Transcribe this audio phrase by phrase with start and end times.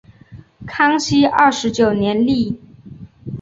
[0.65, 2.59] 康熙二十九年立。